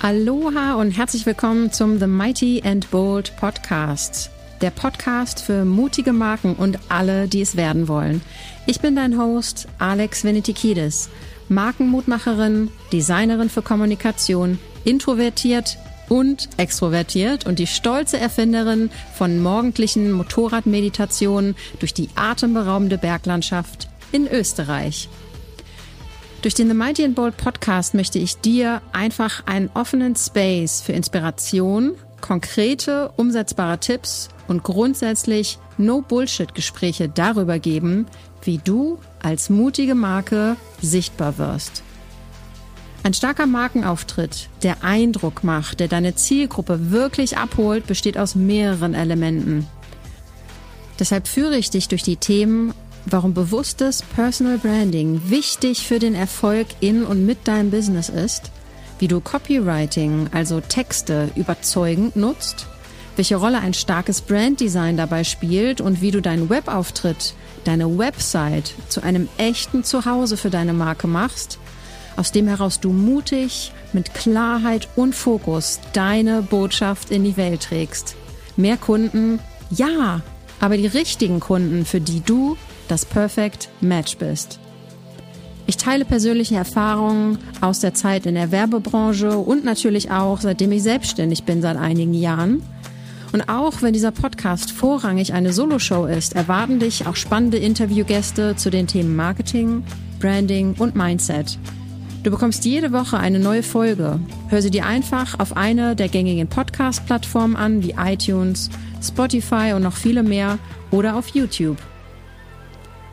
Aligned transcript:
Aloha 0.00 0.74
und 0.74 0.92
herzlich 0.92 1.26
willkommen 1.26 1.72
zum 1.72 1.98
The 1.98 2.06
Mighty 2.06 2.62
and 2.64 2.88
Bold 2.92 3.36
Podcast. 3.36 4.30
Der 4.60 4.70
Podcast 4.70 5.40
für 5.42 5.64
mutige 5.64 6.12
Marken 6.12 6.54
und 6.54 6.78
alle, 6.88 7.26
die 7.26 7.40
es 7.40 7.56
werden 7.56 7.88
wollen. 7.88 8.22
Ich 8.66 8.78
bin 8.78 8.94
dein 8.94 9.18
Host, 9.18 9.66
Alex 9.80 10.22
Venetikidis, 10.22 11.10
Markenmutmacherin, 11.48 12.70
Designerin 12.92 13.50
für 13.50 13.60
Kommunikation, 13.60 14.60
introvertiert 14.84 15.78
und 16.08 16.48
extrovertiert 16.58 17.44
und 17.44 17.58
die 17.58 17.66
stolze 17.66 18.20
Erfinderin 18.20 18.90
von 19.14 19.40
morgendlichen 19.40 20.12
Motorradmeditationen 20.12 21.56
durch 21.80 21.92
die 21.92 22.08
atemberaubende 22.14 22.98
Berglandschaft 22.98 23.88
in 24.12 24.28
Österreich. 24.28 25.08
Durch 26.40 26.54
den 26.54 26.68
The 26.68 26.74
Mighty 26.74 27.04
and 27.04 27.16
Bold 27.16 27.36
Podcast 27.36 27.94
möchte 27.94 28.20
ich 28.20 28.36
dir 28.36 28.80
einfach 28.92 29.44
einen 29.46 29.70
offenen 29.74 30.14
Space 30.14 30.80
für 30.80 30.92
Inspiration, 30.92 31.96
konkrete, 32.20 33.10
umsetzbare 33.16 33.78
Tipps 33.78 34.28
und 34.46 34.62
grundsätzlich 34.62 35.58
No-Bullshit-Gespräche 35.78 37.08
darüber 37.08 37.58
geben, 37.58 38.06
wie 38.42 38.58
du 38.58 39.00
als 39.20 39.50
mutige 39.50 39.96
Marke 39.96 40.56
sichtbar 40.80 41.38
wirst. 41.38 41.82
Ein 43.02 43.14
starker 43.14 43.46
Markenauftritt, 43.46 44.48
der 44.62 44.84
Eindruck 44.84 45.42
macht, 45.42 45.80
der 45.80 45.88
deine 45.88 46.14
Zielgruppe 46.14 46.92
wirklich 46.92 47.36
abholt, 47.36 47.88
besteht 47.88 48.16
aus 48.16 48.36
mehreren 48.36 48.94
Elementen. 48.94 49.66
Deshalb 51.00 51.26
führe 51.26 51.56
ich 51.56 51.70
dich 51.70 51.88
durch 51.88 52.04
die 52.04 52.16
Themen 52.16 52.74
warum 53.10 53.34
bewusstes 53.34 54.02
Personal 54.02 54.58
Branding 54.58 55.20
wichtig 55.30 55.86
für 55.86 55.98
den 55.98 56.14
Erfolg 56.14 56.66
in 56.80 57.04
und 57.04 57.24
mit 57.24 57.46
deinem 57.46 57.70
Business 57.70 58.08
ist, 58.08 58.50
wie 58.98 59.08
du 59.08 59.20
Copywriting, 59.20 60.28
also 60.32 60.60
Texte, 60.60 61.30
überzeugend 61.34 62.16
nutzt, 62.16 62.66
welche 63.16 63.36
Rolle 63.36 63.58
ein 63.58 63.74
starkes 63.74 64.20
Branddesign 64.20 64.96
dabei 64.96 65.24
spielt 65.24 65.80
und 65.80 66.00
wie 66.00 66.10
du 66.10 66.20
deinen 66.20 66.50
Webauftritt, 66.50 67.34
deine 67.64 67.98
Website 67.98 68.74
zu 68.88 69.02
einem 69.02 69.28
echten 69.38 69.84
Zuhause 69.84 70.36
für 70.36 70.50
deine 70.50 70.72
Marke 70.72 71.06
machst, 71.06 71.58
aus 72.16 72.32
dem 72.32 72.48
heraus 72.48 72.80
du 72.80 72.92
mutig, 72.92 73.72
mit 73.92 74.14
Klarheit 74.14 74.88
und 74.96 75.14
Fokus 75.14 75.80
deine 75.92 76.42
Botschaft 76.42 77.10
in 77.10 77.24
die 77.24 77.36
Welt 77.36 77.62
trägst. 77.62 78.16
Mehr 78.56 78.76
Kunden, 78.76 79.38
ja, 79.70 80.20
aber 80.60 80.76
die 80.76 80.86
richtigen 80.86 81.40
Kunden, 81.40 81.84
für 81.84 82.00
die 82.00 82.20
du 82.20 82.56
das 82.88 83.04
Perfect 83.04 83.68
Match 83.80 84.16
bist. 84.16 84.58
Ich 85.66 85.76
teile 85.76 86.06
persönliche 86.06 86.56
Erfahrungen 86.56 87.38
aus 87.60 87.80
der 87.80 87.92
Zeit 87.92 88.24
in 88.24 88.34
der 88.34 88.50
Werbebranche 88.50 89.36
und 89.36 89.64
natürlich 89.64 90.10
auch 90.10 90.40
seitdem 90.40 90.72
ich 90.72 90.82
selbstständig 90.82 91.44
bin 91.44 91.60
seit 91.60 91.76
einigen 91.76 92.14
Jahren. 92.14 92.62
Und 93.32 93.50
auch 93.50 93.82
wenn 93.82 93.92
dieser 93.92 94.10
Podcast 94.10 94.72
vorrangig 94.72 95.34
eine 95.34 95.52
Soloshow 95.52 96.06
ist, 96.06 96.34
erwarten 96.34 96.78
dich 96.78 97.06
auch 97.06 97.16
spannende 97.16 97.58
Interviewgäste 97.58 98.56
zu 98.56 98.70
den 98.70 98.86
Themen 98.86 99.14
Marketing, 99.14 99.84
Branding 100.20 100.74
und 100.78 100.96
Mindset. 100.96 101.58
Du 102.22 102.30
bekommst 102.30 102.64
jede 102.64 102.92
Woche 102.92 103.18
eine 103.18 103.38
neue 103.38 103.62
Folge. 103.62 104.18
Hör 104.48 104.62
sie 104.62 104.70
dir 104.70 104.86
einfach 104.86 105.38
auf 105.38 105.56
eine 105.56 105.94
der 105.94 106.08
gängigen 106.08 106.48
Podcast-Plattformen 106.48 107.56
an, 107.56 107.82
wie 107.82 107.94
iTunes, 107.98 108.70
Spotify 109.02 109.72
und 109.74 109.82
noch 109.82 109.96
viele 109.96 110.22
mehr 110.22 110.58
oder 110.90 111.16
auf 111.16 111.28
YouTube. 111.28 111.76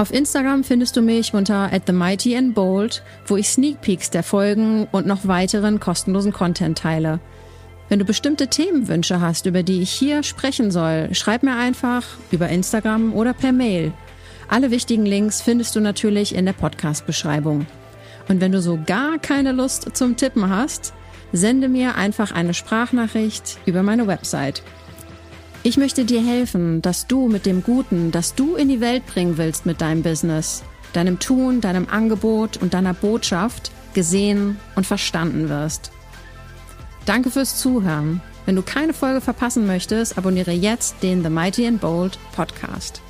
Auf 0.00 0.14
Instagram 0.14 0.64
findest 0.64 0.96
du 0.96 1.02
mich 1.02 1.34
unter 1.34 1.70
at 1.74 1.82
the 1.86 1.92
mighty 1.92 2.34
and 2.34 2.54
bold, 2.54 3.02
wo 3.26 3.36
ich 3.36 3.50
Sneak 3.50 3.82
Peeks 3.82 4.08
der 4.08 4.22
Folgen 4.22 4.88
und 4.92 5.06
noch 5.06 5.28
weiteren 5.28 5.78
kostenlosen 5.78 6.32
Content 6.32 6.78
teile. 6.78 7.20
Wenn 7.90 7.98
du 7.98 8.06
bestimmte 8.06 8.48
Themenwünsche 8.48 9.20
hast, 9.20 9.44
über 9.44 9.62
die 9.62 9.82
ich 9.82 9.90
hier 9.90 10.22
sprechen 10.22 10.70
soll, 10.70 11.10
schreib 11.12 11.42
mir 11.42 11.54
einfach 11.54 12.02
über 12.30 12.48
Instagram 12.48 13.12
oder 13.12 13.34
per 13.34 13.52
Mail. 13.52 13.92
Alle 14.48 14.70
wichtigen 14.70 15.04
Links 15.04 15.42
findest 15.42 15.76
du 15.76 15.80
natürlich 15.80 16.34
in 16.34 16.46
der 16.46 16.54
Podcast-Beschreibung. 16.54 17.66
Und 18.26 18.40
wenn 18.40 18.52
du 18.52 18.62
so 18.62 18.78
gar 18.86 19.18
keine 19.18 19.52
Lust 19.52 19.94
zum 19.94 20.16
Tippen 20.16 20.48
hast, 20.48 20.94
sende 21.32 21.68
mir 21.68 21.96
einfach 21.96 22.32
eine 22.32 22.54
Sprachnachricht 22.54 23.58
über 23.66 23.82
meine 23.82 24.06
Website 24.06 24.62
ich 25.62 25.76
möchte 25.76 26.04
dir 26.04 26.22
helfen, 26.22 26.80
dass 26.80 27.06
du 27.06 27.28
mit 27.28 27.44
dem 27.44 27.62
Guten, 27.62 28.10
das 28.10 28.34
du 28.34 28.56
in 28.56 28.68
die 28.68 28.80
Welt 28.80 29.06
bringen 29.06 29.36
willst 29.36 29.66
mit 29.66 29.80
deinem 29.80 30.02
Business, 30.02 30.62
deinem 30.92 31.18
Tun, 31.18 31.60
deinem 31.60 31.86
Angebot 31.88 32.56
und 32.56 32.72
deiner 32.72 32.94
Botschaft 32.94 33.70
gesehen 33.92 34.58
und 34.74 34.86
verstanden 34.86 35.48
wirst. 35.48 35.92
Danke 37.04 37.30
fürs 37.30 37.58
Zuhören. 37.58 38.22
Wenn 38.46 38.56
du 38.56 38.62
keine 38.62 38.94
Folge 38.94 39.20
verpassen 39.20 39.66
möchtest, 39.66 40.16
abonniere 40.16 40.52
jetzt 40.52 41.02
den 41.02 41.22
The 41.22 41.30
Mighty 41.30 41.66
and 41.66 41.80
Bold 41.80 42.18
Podcast. 42.32 43.02